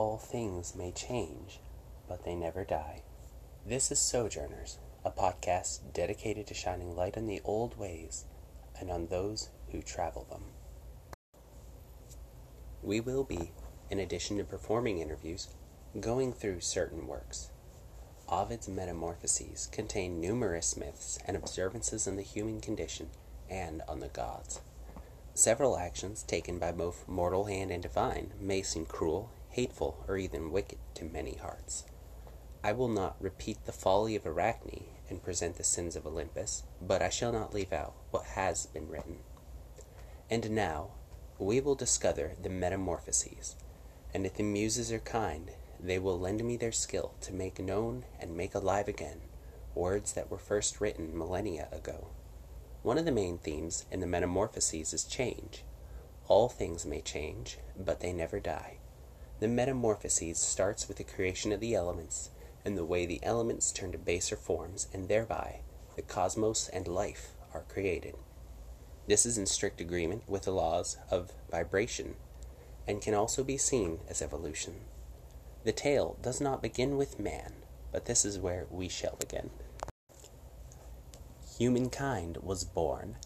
[0.00, 1.60] all things may change,
[2.08, 3.02] but they never die.
[3.66, 8.24] This is Sojourners, a podcast dedicated to shining light on the old ways
[8.80, 10.44] and on those who travel them.
[12.82, 13.52] We will be,
[13.90, 15.48] in addition to performing interviews,
[16.00, 17.50] going through certain works.
[18.26, 23.10] Ovid's Metamorphoses contain numerous myths and observances on the human condition
[23.50, 24.62] and on the gods.
[25.34, 30.50] Several actions taken by both mortal hand and divine may seem cruel, hateful, or even
[30.50, 31.84] wicked to many hearts.
[32.62, 37.02] I will not repeat the folly of Arachne and present the sins of Olympus, but
[37.02, 39.18] I shall not leave out what has been written.
[40.28, 40.90] And now
[41.38, 43.56] we will discover the Metamorphoses,
[44.12, 48.04] and if the Muses are kind, they will lend me their skill to make known
[48.20, 49.22] and make alive again
[49.74, 52.08] words that were first written millennia ago.
[52.82, 55.64] One of the main themes in the Metamorphoses is change.
[56.28, 58.79] All things may change, but they never die.
[59.40, 62.28] The Metamorphoses starts with the creation of the elements
[62.62, 65.60] and the way the elements turn to baser forms, and thereby
[65.96, 68.16] the cosmos and life are created.
[69.06, 72.16] This is in strict agreement with the laws of vibration
[72.86, 74.74] and can also be seen as evolution.
[75.64, 77.54] The tale does not begin with man,
[77.92, 79.48] but this is where we shall begin.
[81.58, 83.16] Humankind was born.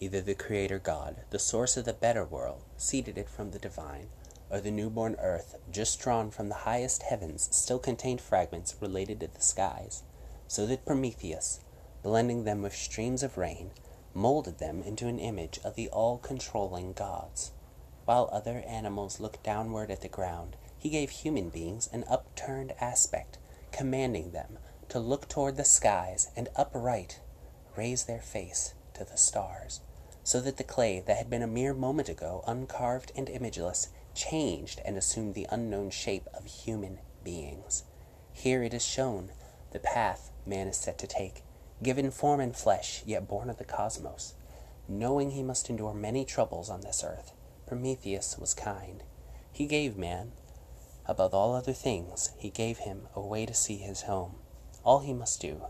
[0.00, 4.08] Either the Creator God, the source of the better world, seeded it from the divine,
[4.50, 9.28] or the newborn earth, just drawn from the highest heavens, still contained fragments related to
[9.28, 10.02] the skies,
[10.48, 11.60] so that Prometheus,
[12.02, 13.70] blending them with streams of rain,
[14.12, 17.52] molded them into an image of the all controlling gods.
[18.04, 23.38] While other animals looked downward at the ground, he gave human beings an upturned aspect,
[23.70, 27.20] commanding them to look toward the skies and upright
[27.76, 29.80] raise their face to the stars,
[30.24, 34.80] so that the clay that had been a mere moment ago uncarved and imageless changed
[34.84, 37.84] and assumed the unknown shape of human beings.
[38.32, 39.30] Here it is shown
[39.72, 41.42] the path man is set to take,
[41.82, 44.34] given form and flesh, yet born of the cosmos.
[44.88, 47.32] Knowing he must endure many troubles on this earth,
[47.66, 49.04] Prometheus was kind.
[49.52, 50.32] He gave man,
[51.06, 54.36] above all other things, he gave him a way to see his home.
[54.84, 55.62] All he must do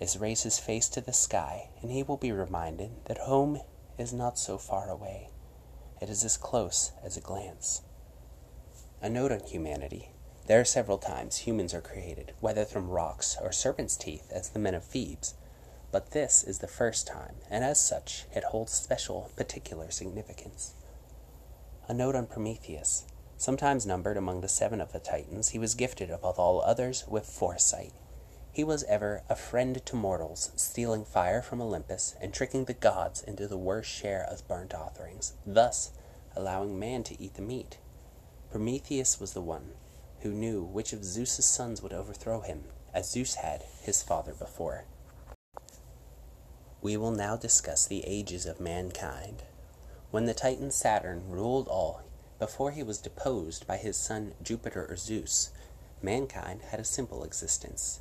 [0.00, 3.60] is raise his face to the sky, and he will be reminded that home
[3.98, 5.28] is not so far away.
[6.02, 7.82] It is as close as a glance.
[9.00, 10.08] A note on humanity.
[10.48, 14.58] There are several times humans are created, whether from rocks or serpent's teeth, as the
[14.58, 15.34] men of Thebes.
[15.92, 20.74] But this is the first time, and as such, it holds special, particular significance.
[21.86, 23.04] A note on Prometheus.
[23.36, 27.26] Sometimes numbered among the seven of the Titans, he was gifted above all others with
[27.26, 27.92] foresight.
[28.54, 33.22] He was ever a friend to mortals, stealing fire from Olympus and tricking the gods
[33.22, 35.92] into the worst share of burnt offerings, thus
[36.36, 37.78] allowing man to eat the meat.
[38.50, 39.72] Prometheus was the one
[40.20, 44.84] who knew which of Zeus's sons would overthrow him, as Zeus had his father before.
[46.82, 49.44] We will now discuss the ages of mankind.
[50.10, 52.02] When the Titan Saturn ruled all,
[52.38, 55.52] before he was deposed by his son Jupiter or Zeus,
[56.02, 58.00] mankind had a simple existence.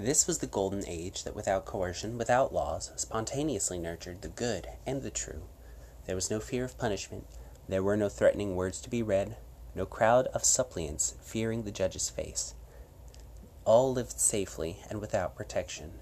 [0.00, 5.02] This was the golden age that without coercion, without laws, spontaneously nurtured the good and
[5.02, 5.42] the true.
[6.06, 7.26] There was no fear of punishment,
[7.68, 9.36] there were no threatening words to be read,
[9.74, 12.54] no crowd of suppliants fearing the judge's face.
[13.64, 15.98] All lived safely and without protection.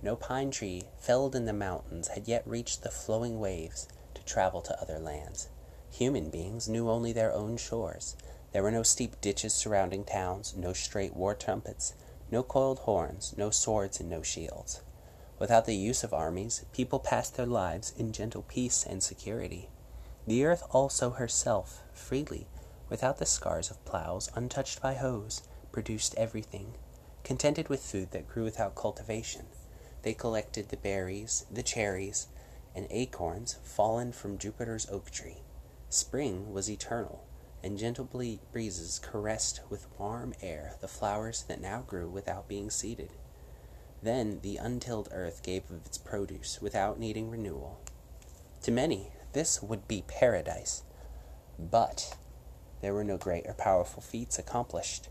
[0.00, 4.60] No pine tree felled in the mountains had yet reached the flowing waves to travel
[4.62, 5.48] to other lands.
[5.90, 8.16] Human beings knew only their own shores.
[8.52, 11.94] There were no steep ditches surrounding towns, no straight war trumpets,
[12.30, 14.82] no coiled horns, no swords, and no shields.
[15.38, 19.68] Without the use of armies, people passed their lives in gentle peace and security.
[20.26, 22.46] The earth also herself, freely,
[22.88, 25.42] without the scars of plows, untouched by hoes,
[25.72, 26.74] produced everything.
[27.24, 29.46] Contented with food that grew without cultivation,
[30.02, 32.28] they collected the berries, the cherries,
[32.74, 35.38] and acorns fallen from Jupiter's oak tree.
[35.88, 37.24] Spring was eternal,
[37.62, 38.04] and gentle
[38.52, 43.10] breezes caressed with warm air the flowers that now grew without being seeded.
[44.02, 47.80] Then the untilled earth gave of its produce without needing renewal.
[48.62, 50.82] To many, this would be paradise.
[51.58, 52.16] But
[52.80, 55.08] there were no great or powerful feats accomplished.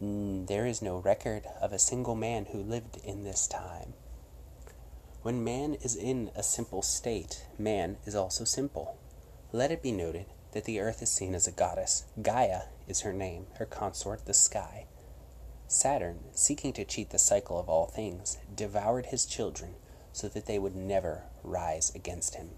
[0.00, 3.94] There is no record of a single man who lived in this time.
[5.22, 8.96] When man is in a simple state, man is also simple.
[9.52, 12.04] Let it be noted that the earth is seen as a goddess.
[12.22, 14.86] Gaia is her name, her consort, the sky.
[15.66, 19.74] Saturn, seeking to cheat the cycle of all things, devoured his children
[20.12, 22.50] so that they would never rise against him.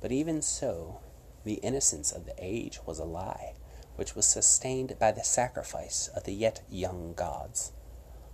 [0.00, 1.00] But even so,
[1.44, 3.54] the innocence of the age was a lie.
[3.96, 7.72] which was sustained by the sacrifice of the yet young gods.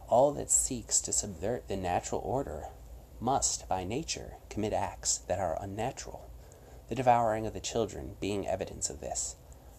[0.08, 2.66] All that seeks to subvert the natural order
[3.20, 6.30] must, by nature, commit acts that are unnatural,
[6.88, 9.36] the devouring of the children being evidence of this.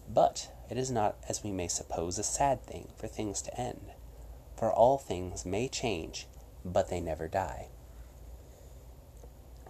[0.08, 3.92] But it is not, as we may suppose, a sad thing for things to end,
[4.56, 6.26] for all things may change,
[6.64, 7.68] but they never die.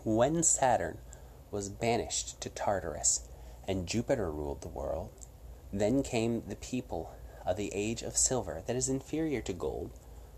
[0.04, 0.98] When Saturn
[1.50, 3.28] was banished to Tartarus,
[3.66, 5.10] and Jupiter ruled the world,
[5.72, 7.12] then came the people
[7.46, 9.90] of the age of silver that is inferior to gold,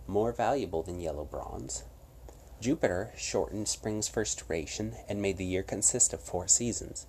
[0.06, 1.84] more valuable than yellow bronze.
[2.62, 7.08] Jupiter shortened spring's first duration and made the year consist of four seasons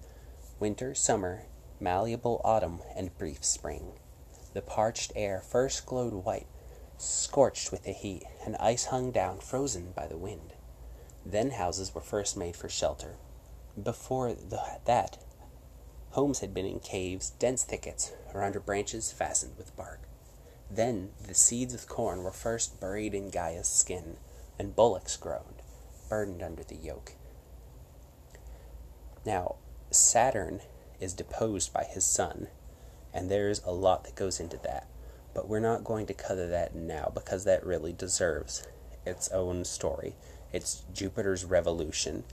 [0.59, 1.43] winter, summer,
[1.79, 3.91] malleable autumn, and brief spring.
[4.55, 6.47] The parched air first glowed white,
[6.97, 10.55] scorched with the heat, and ice hung down frozen by the wind.
[11.23, 13.17] Then houses were first made for shelter.
[13.79, 15.19] Before the, that,
[16.13, 20.01] homes had been in caves, dense thickets, or under branches fastened with bark.
[20.71, 24.17] Then the seeds of corn were first buried in Gaia's skin,
[24.59, 25.61] and bullocks groaned,
[26.09, 27.13] burdened under the yoke.
[29.25, 29.55] Now,
[29.89, 30.61] Saturn
[30.99, 32.47] is deposed by his son,
[33.13, 34.87] and there's a lot that goes into that.
[35.33, 38.67] But we're not going to cover that now because that really deserves
[39.05, 40.15] its own story.
[40.51, 42.23] It's Jupiter's revolution.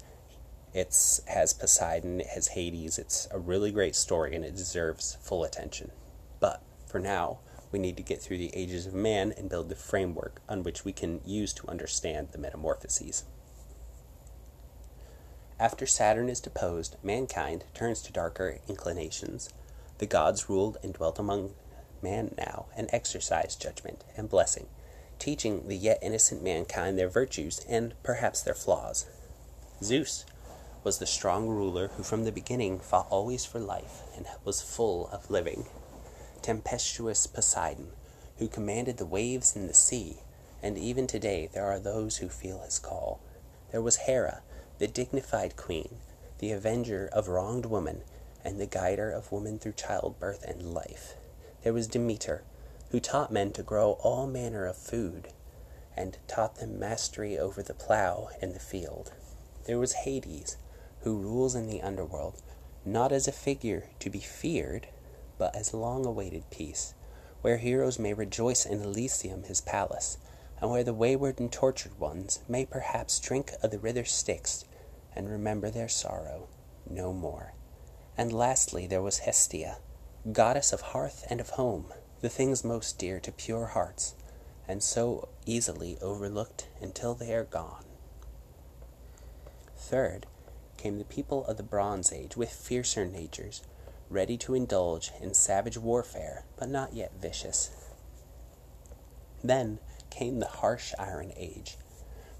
[0.75, 2.99] It's has Poseidon, it has Hades.
[2.99, 5.91] It's a really great story and it deserves full attention.
[6.39, 7.39] But for now,
[7.71, 10.85] we need to get through the ages of man and build the framework on which
[10.85, 13.25] we can use to understand the metamorphoses.
[15.59, 19.51] After Saturn is deposed, mankind turns to darker inclinations.
[19.99, 21.55] The gods ruled and dwelt among
[22.03, 24.67] man now and exercised judgment and blessing
[25.21, 29.07] teaching the yet innocent mankind their virtues and perhaps their flaws.
[29.85, 30.25] Zeus
[30.83, 35.09] was the strong ruler who from the beginning fought always for life and was full
[35.13, 35.67] of living.
[36.43, 37.93] Tempestuous Poseidon,
[38.39, 40.19] who commanded the waves in the sea,
[40.63, 43.21] and even today there are those who feel his call.
[43.71, 44.43] There was Hera,
[44.79, 45.99] the dignified queen,
[46.39, 48.03] the avenger of wronged woman,
[48.45, 51.15] and the guider of woman through childbirth and life.
[51.63, 52.43] There was Demeter,
[52.91, 55.29] who taught men to grow all manner of food,
[55.97, 59.13] and taught them mastery over the plough and the field.
[59.67, 60.57] There was Hades,
[61.03, 62.41] who rules in the underworld,
[62.85, 64.89] not as a figure to be feared,
[65.41, 66.93] but as long awaited peace,
[67.41, 70.19] where heroes may rejoice in Elysium his palace,
[70.61, 74.67] and where the wayward and tortured ones may perhaps drink of the River Styx
[75.17, 76.47] and remember their sorrow
[76.89, 77.55] no more.
[78.19, 79.79] And lastly there was Hestia,
[80.31, 81.87] goddess of hearth and of home,
[82.21, 84.15] the things most dear to pure hearts,
[84.69, 87.87] and so easily overlooked until they are gone.
[89.75, 90.27] Third,
[90.77, 93.63] came the people of the Bronze Age with fiercer natures,
[94.11, 97.71] ready to indulge in savage warfare, but not yet vicious.
[99.43, 99.79] Then
[100.11, 101.77] came the harsh Iron Age,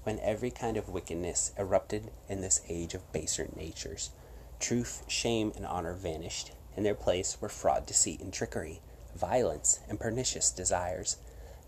[0.03, 4.11] when every kind of wickedness erupted in this age of baser natures.
[4.59, 6.51] Truth, shame, and honor vanished.
[6.75, 8.81] In their place were fraud, deceit, and trickery
[9.15, 11.17] violence, and pernicious desires.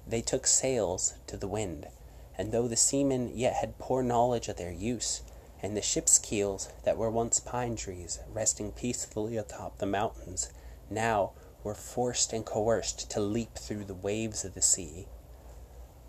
[0.07, 1.87] They took sails to the wind,
[2.37, 5.21] and though the seamen yet had poor knowledge of their use,
[5.63, 10.51] and the ship's keels that were once pine trees resting peacefully atop the mountains,
[10.89, 11.31] now
[11.63, 15.07] were forced and coerced to leap through the waves of the sea.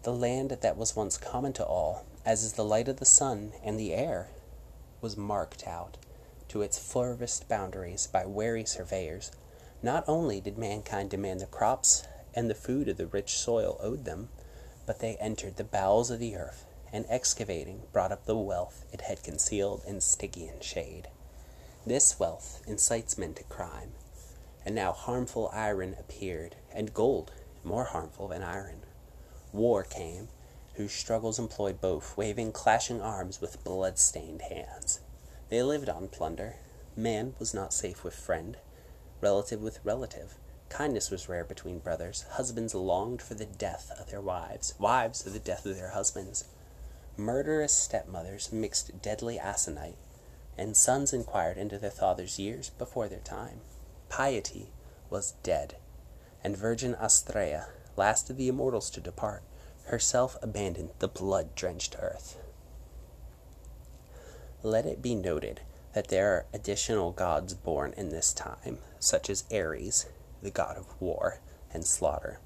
[0.03, 3.53] The land that was once common to all, as is the light of the sun
[3.63, 4.29] and the air,
[5.01, 5.97] was marked out
[6.49, 9.31] to its furthest boundaries by wary surveyors
[9.83, 14.05] not only did mankind demand the crops and the food of the rich soil owed
[14.05, 14.29] them,
[14.87, 19.01] but they entered the bowels of the earth, and excavating brought up the wealth it
[19.01, 21.09] had concealed in Stygian shade.
[21.85, 23.93] This wealth incites men to crime,
[24.65, 27.33] and now harmful iron appeared, and gold
[27.65, 28.83] more harmful than iron.
[29.53, 30.29] War came,
[30.75, 35.01] whose struggles employed both, waving clashing arms with blood-stained hands.
[35.51, 36.55] They lived on plunder.
[36.97, 38.57] Man was not safe with friend
[39.25, 40.35] relative with relative.
[40.69, 42.27] Kindness was rare between brothers.
[42.33, 46.45] Husbands longed for the death of their wives, wives for the death of their husbands.
[47.17, 49.97] Murderous stepmothers mixed deadly aconite,
[50.59, 53.61] and sons inquired into their father's years before their time.
[54.09, 54.73] Piety
[55.11, 55.77] was dead,
[56.43, 57.67] and Virgin Astrea,
[57.97, 59.43] last of the immortals to depart,
[59.85, 62.37] herself abandoned the blood drenched earth.
[64.65, 65.61] Let it be noted
[65.93, 70.07] that there are additional gods born in this time, such as Ares,
[70.43, 71.39] the god of war
[71.73, 72.41] and slaughter.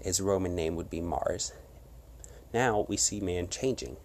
[0.00, 1.52] His Roman name would be Mars.
[2.54, 3.96] Now we see man changing,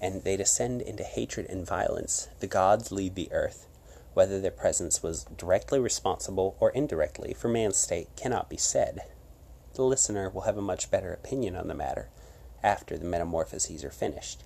[0.00, 2.28] and they descend into hatred and violence.
[2.38, 3.66] The gods lead the earth,
[4.14, 9.00] Whether their presence was directly responsible or indirectly for man's state cannot be said.
[9.74, 12.08] The listener will have a much better opinion on the matter
[12.62, 14.44] after the metamorphoses are finished.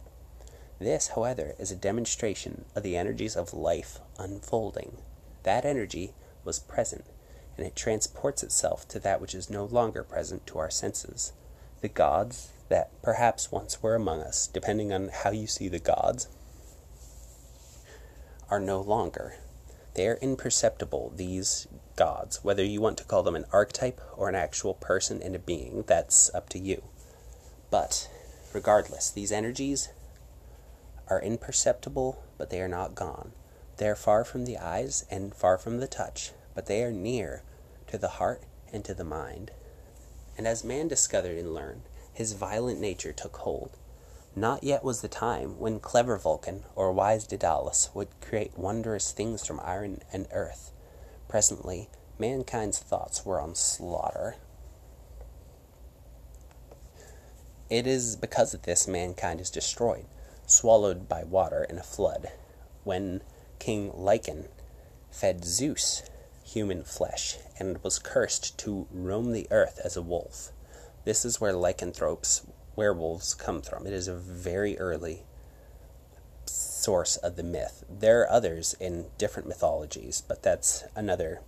[0.79, 4.97] This, however, is a demonstration of the energies of life unfolding.
[5.43, 7.05] That energy was present,
[7.59, 11.33] and it transports itself to that which is no longer present to our senses.
[11.83, 16.29] The gods that perhaps once were among us, depending on how you see the gods,
[18.49, 19.35] are no longer.
[19.95, 22.45] They are imperceptible, these gods.
[22.45, 25.83] Whether you want to call them an archetype or an actual person and a being,
[25.89, 26.85] that's up to you.
[27.69, 28.09] But,
[28.53, 29.89] regardless, these energies
[31.09, 33.33] are imperceptible, but they are not gone.
[33.79, 37.43] They are far from the eyes and far from the touch, but they are near
[37.89, 39.51] to the heart and to the mind.
[40.37, 43.71] And as man discovered and learned, his violent nature took hold.
[44.35, 49.47] Not yet was the time when clever Vulcan or wise Daedalus would create wondrous things
[49.47, 50.73] from iron and earth.
[51.29, 54.37] Presently, mankind's thoughts were on slaughter.
[57.69, 60.07] It is because of this mankind is destroyed,
[60.47, 62.31] swallowed by water in a flood,
[62.85, 63.23] when
[63.59, 64.49] King Lycaon
[65.11, 66.03] fed Zeus
[66.45, 70.51] human flesh and was cursed to roam the earth as a wolf.
[71.05, 72.47] This is where lycanthropes,
[72.77, 73.87] werewolves, come from.
[73.87, 75.25] It is a very early
[76.47, 77.85] source of the myth.
[77.89, 81.41] There are others in different mythologies, but that's another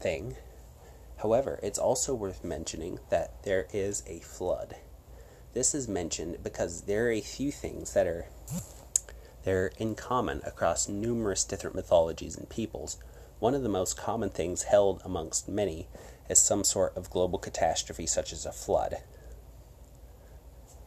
[0.00, 0.36] thing.
[1.18, 4.76] However, it's also worth mentioning that there is a flood.
[5.54, 8.26] This is mentioned because there are a few things that are
[9.44, 12.96] they're in common across numerous different mythologies and peoples.
[13.42, 15.88] One of the most common things held amongst many
[16.30, 18.98] is some sort of global catastrophe such as a flood.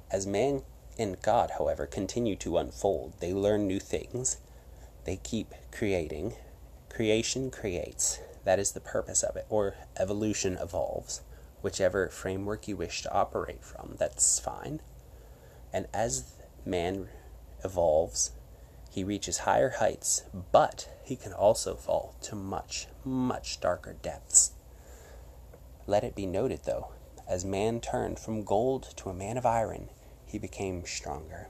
[0.09, 0.61] As man
[0.97, 4.37] and God, however, continue to unfold, they learn new things.
[5.03, 6.35] They keep creating.
[6.87, 8.21] Creation creates.
[8.45, 11.23] That is the purpose of it, or evolution evolves.
[11.61, 14.79] Whichever framework you wish to operate from, that's fine.
[15.73, 16.35] And as
[16.65, 17.09] man
[17.65, 18.31] evolves,
[18.95, 20.23] he reaches higher heights,
[20.53, 24.51] but he can also fall to much, much darker depths.
[25.85, 26.93] Let it be noted, though,
[27.27, 29.89] as man turned from gold to a man of iron,
[30.25, 31.49] he became stronger.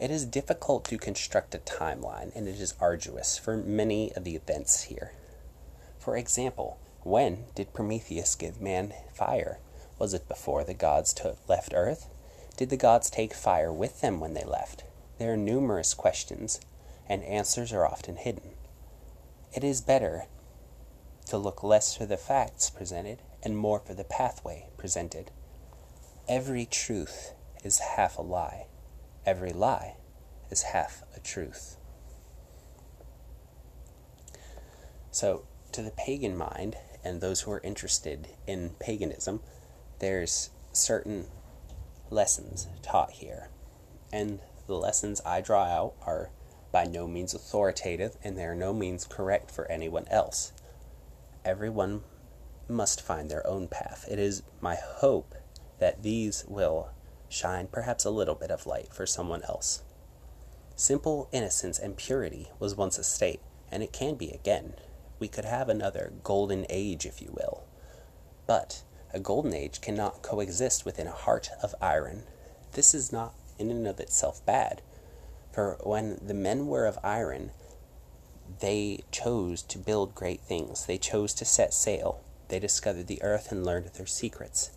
[0.00, 4.34] It is difficult to construct a timeline, and it is arduous for many of the
[4.34, 5.12] events here.
[5.98, 9.58] For example, when did Prometheus give man fire?
[9.98, 12.08] Was it before the gods took, left Earth?
[12.56, 14.84] Did the gods take fire with them when they left?
[15.18, 16.60] There are numerous questions,
[17.08, 18.52] and answers are often hidden.
[19.54, 20.26] It is better
[21.26, 25.30] to look less for the facts presented and more for the pathway presented.
[26.28, 27.32] Every truth
[27.64, 28.66] is half a lie,
[29.26, 29.96] every lie
[30.50, 31.76] is half a truth.
[35.10, 39.40] So, to the pagan mind and those who are interested in paganism,
[39.98, 41.26] there's certain
[42.10, 43.48] lessons taught here.
[44.12, 44.40] And
[44.72, 46.30] the lessons I draw out are
[46.72, 50.52] by no means authoritative and they are no means correct for anyone else.
[51.44, 52.04] Everyone
[52.68, 54.06] must find their own path.
[54.10, 55.34] It is my hope
[55.78, 56.88] that these will
[57.28, 59.82] shine perhaps a little bit of light for someone else.
[60.74, 64.74] Simple innocence and purity was once a state, and it can be again.
[65.18, 67.64] We could have another golden age, if you will.
[68.46, 72.22] But a golden age cannot coexist within a heart of iron.
[72.72, 73.34] This is not
[73.70, 74.82] in and of itself bad,
[75.52, 77.50] for when the men were of iron,
[78.60, 80.86] they chose to build great things.
[80.86, 82.22] They chose to set sail.
[82.48, 84.70] They discovered the earth and learned their secrets.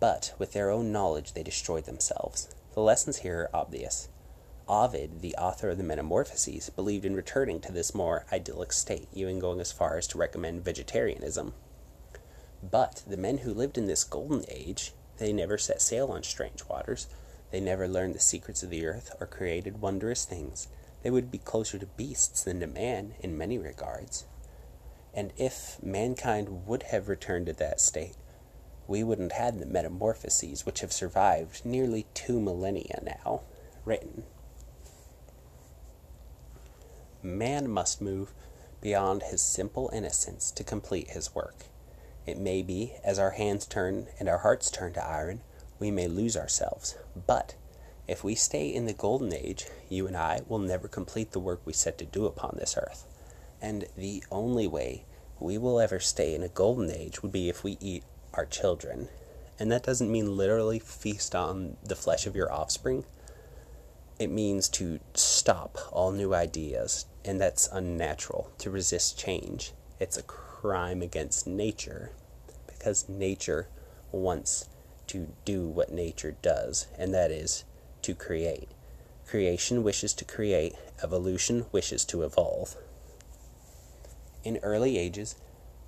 [0.00, 2.48] But with their own knowledge, they destroyed themselves.
[2.74, 4.08] The lessons here are obvious.
[4.66, 9.38] Ovid, the author of the Metamorphoses, believed in returning to this more idyllic state, even
[9.38, 11.52] going as far as to recommend vegetarianism.
[12.62, 16.64] But the men who lived in this golden age, they never set sail on strange
[16.64, 17.06] waters.
[17.54, 20.66] They never learned the secrets of the earth or created wondrous things.
[21.04, 24.24] They would be closer to beasts than to man in many regards.
[25.14, 28.16] And if mankind would have returned to that state,
[28.88, 33.42] we wouldn't have the metamorphoses which have survived nearly two millennia now
[33.84, 34.24] written.
[37.22, 38.34] Man must move
[38.80, 41.66] beyond his simple innocence to complete his work.
[42.26, 45.42] It may be, as our hands turn and our hearts turn to iron,
[45.78, 46.96] we may lose ourselves.
[47.26, 47.54] But
[48.06, 51.60] if we stay in the golden age, you and I will never complete the work
[51.64, 53.06] we set to do upon this earth.
[53.62, 55.04] And the only way
[55.40, 58.04] we will ever stay in a golden age would be if we eat
[58.34, 59.08] our children.
[59.58, 63.04] And that doesn't mean literally feast on the flesh of your offspring.
[64.18, 68.50] It means to stop all new ideas, and that's unnatural.
[68.58, 72.10] To resist change, it's a crime against nature
[72.66, 73.68] because nature
[74.12, 74.68] wants
[75.08, 77.64] to do what nature does, and that is
[78.02, 78.68] to create.
[79.26, 82.76] Creation wishes to create, evolution wishes to evolve.
[84.44, 85.36] In early ages,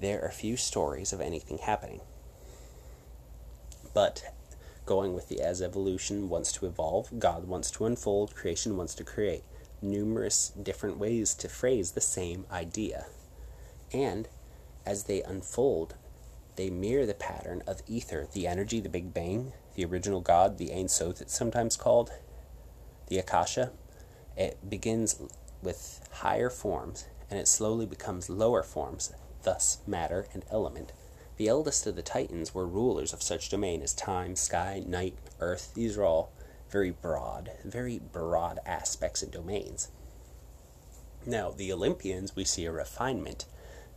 [0.01, 2.01] there are few stories of anything happening.
[3.93, 4.35] But
[4.85, 9.05] going with the as evolution wants to evolve, God wants to unfold, creation wants to
[9.05, 9.43] create.
[9.83, 13.07] Numerous different ways to phrase the same idea.
[13.93, 14.29] And
[14.87, 15.95] as they unfold,
[16.57, 20.73] they mirror the pattern of ether, the energy, the Big Bang, the original God, the
[20.73, 22.11] Ein Sof, it's sometimes called,
[23.09, 23.73] the Akasha.
[24.37, 25.21] It begins
[25.63, 30.93] with higher forms and it slowly becomes lower forms, thus matter and element.
[31.37, 35.75] The eldest of the Titans were rulers of such domain as time, sky, night, earth.
[35.75, 36.33] These are all
[36.71, 39.89] very broad, very broad aspects and domains.
[41.27, 43.45] Now, the Olympians, we see a refinement.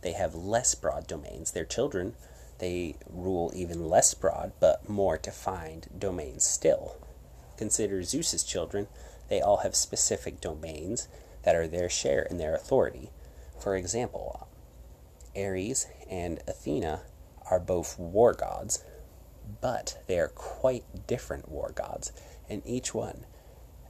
[0.02, 1.52] They have less broad domains.
[1.52, 2.14] Their children,
[2.60, 6.96] they rule even less broad, but more defined domains still.
[7.56, 8.86] Consider Zeus's children.
[9.28, 11.08] They all have specific domains
[11.42, 13.10] that are their share in their authority.
[13.58, 14.46] For example,
[15.36, 17.02] Ares and Athena
[17.50, 18.84] are both war gods,
[19.60, 22.12] but they are quite different war gods,
[22.48, 23.26] and each one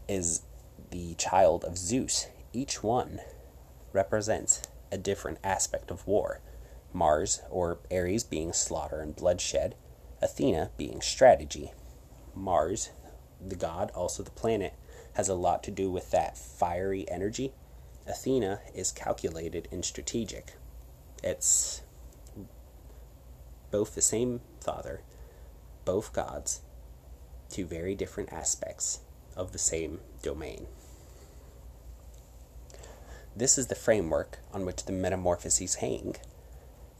[0.08, 0.42] is
[0.90, 2.26] the child of Zeus.
[2.52, 3.20] Each one
[3.92, 6.40] represents a different aspect of war.
[6.92, 9.74] Mars, or Ares, being slaughter and bloodshed,
[10.20, 11.72] Athena being strategy.
[12.34, 12.90] Mars,
[13.40, 14.74] the god, also the planet,
[15.14, 17.52] has a lot to do with that fiery energy.
[18.06, 20.54] Athena is calculated and strategic.
[21.22, 21.82] It's
[23.70, 25.02] both the same father,
[25.84, 26.62] both gods,
[27.48, 29.00] two very different aspects
[29.36, 30.66] of the same domain.
[33.36, 36.16] This is the framework on which the metamorphoses hang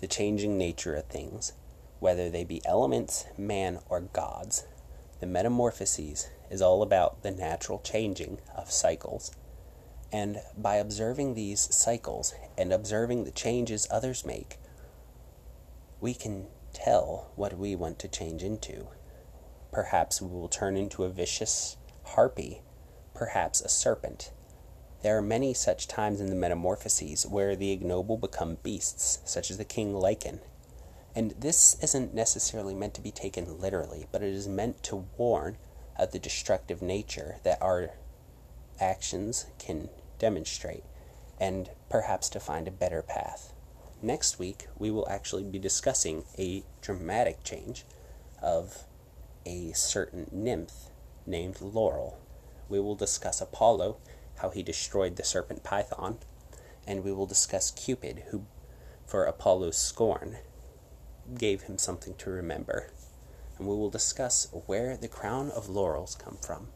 [0.00, 1.52] the changing nature of things,
[1.98, 4.64] whether they be elements, man, or gods.
[5.20, 9.30] The metamorphoses is all about the natural changing of cycles.
[10.12, 14.56] And by observing these cycles and observing the changes others make,
[16.00, 18.88] we can tell what we want to change into.
[19.70, 22.62] Perhaps we will turn into a vicious harpy,
[23.14, 24.32] perhaps a serpent.
[25.02, 29.56] There are many such times in the Metamorphoses where the ignoble become beasts, such as
[29.56, 30.40] the king Lycaon.
[31.16, 35.56] And this isn't necessarily meant to be taken literally, but it is meant to warn
[35.98, 37.90] of the destructive nature that our
[38.78, 40.84] actions can demonstrate,
[41.38, 43.54] and perhaps to find a better path.
[44.02, 47.84] Next week, we will actually be discussing a dramatic change
[48.42, 48.84] of
[49.44, 50.90] a certain nymph
[51.26, 52.18] named Laurel.
[52.68, 53.96] We will discuss Apollo,
[54.40, 56.18] how he destroyed the serpent Python,
[56.86, 58.46] and we will discuss Cupid, who,
[59.06, 60.38] for Apollo's scorn,
[61.36, 62.90] gave him something to remember.
[63.58, 66.68] And we will discuss where the crown of laurels come from.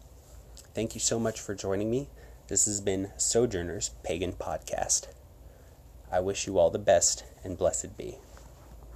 [0.74, 2.08] Thank you so much for joining me.
[2.48, 5.06] This has been Sojourner's Pagan Podcast.
[6.12, 8.18] I wish you all the best and blessed be.